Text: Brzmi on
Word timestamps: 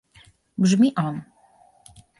Brzmi 0.57 0.89
on 1.05 1.21